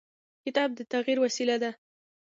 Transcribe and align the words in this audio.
کتاب 0.43 0.69
د 0.75 0.79
تغیر 0.91 1.17
وسیله 1.25 1.55
ده. 1.63 1.71